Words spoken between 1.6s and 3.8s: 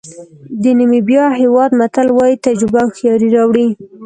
متل وایي تجربه هوښیاري راوړي.